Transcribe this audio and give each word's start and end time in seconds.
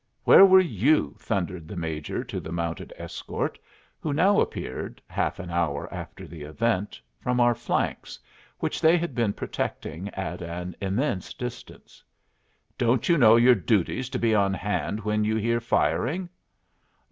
"Where 0.23 0.47
were 0.47 0.59
you?" 0.59 1.15
thundered 1.19 1.67
the 1.67 1.75
Major 1.75 2.23
to 2.23 2.39
the 2.39 2.51
mounted 2.51 2.91
escort, 2.97 3.59
who 3.99 4.13
now 4.13 4.39
appeared, 4.41 4.99
half 5.07 5.37
an 5.37 5.51
hour 5.51 5.87
after 5.93 6.25
the 6.25 6.41
event, 6.41 6.99
from 7.19 7.39
our 7.39 7.53
flanks, 7.53 8.17
which 8.57 8.81
they 8.81 8.97
had 8.97 9.13
been 9.13 9.31
protecting 9.33 10.09
at 10.15 10.41
an 10.41 10.75
immense 10.81 11.35
distance. 11.35 12.03
"Don't 12.79 13.09
you 13.09 13.15
know 13.15 13.35
your 13.35 13.53
duty's 13.53 14.09
to 14.09 14.17
be 14.17 14.33
on 14.33 14.55
hand 14.55 15.01
when 15.01 15.23
you 15.23 15.35
hear 15.35 15.59
firing?" 15.59 16.29